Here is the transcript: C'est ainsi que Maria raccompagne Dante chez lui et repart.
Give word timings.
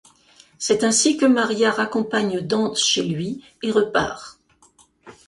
C'est 0.57 0.83
ainsi 0.83 1.15
que 1.15 1.27
Maria 1.27 1.69
raccompagne 1.71 2.39
Dante 2.41 2.79
chez 2.79 3.03
lui 3.03 3.43
et 3.61 3.69
repart. 3.69 4.39